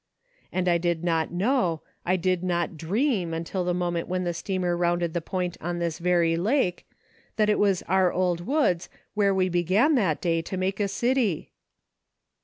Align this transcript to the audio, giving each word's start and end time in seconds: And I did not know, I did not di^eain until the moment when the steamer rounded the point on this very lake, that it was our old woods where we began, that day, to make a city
And 0.51 0.67
I 0.67 0.79
did 0.79 1.03
not 1.03 1.31
know, 1.31 1.83
I 2.07 2.15
did 2.15 2.41
not 2.43 2.71
di^eain 2.71 3.33
until 3.33 3.63
the 3.63 3.71
moment 3.75 4.07
when 4.07 4.23
the 4.23 4.33
steamer 4.33 4.75
rounded 4.75 5.13
the 5.13 5.21
point 5.21 5.57
on 5.61 5.77
this 5.77 5.99
very 5.99 6.35
lake, 6.35 6.87
that 7.35 7.49
it 7.51 7.59
was 7.59 7.83
our 7.83 8.11
old 8.11 8.41
woods 8.43 8.89
where 9.13 9.29
we 9.31 9.47
began, 9.47 9.93
that 9.93 10.19
day, 10.19 10.41
to 10.41 10.57
make 10.57 10.79
a 10.79 10.87
city 10.87 11.51